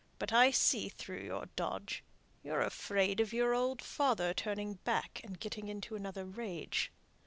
But 0.17 0.33
I 0.33 0.49
see 0.49 0.89
through 0.89 1.21
your 1.25 1.45
dodge. 1.55 2.03
You're 2.41 2.63
afraid 2.63 3.19
of 3.19 3.33
your 3.33 3.53
old 3.53 3.83
father 3.83 4.33
turning 4.33 4.79
back 4.83 5.21
and 5.23 5.39
getting 5.39 5.67
into 5.67 5.95
another 5.95 6.25
rage. 6.25 6.91